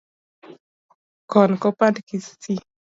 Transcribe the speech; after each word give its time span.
Kon 1.31 1.51
ko 1.61 1.67
pand 1.77 1.95
kisii 2.07 2.61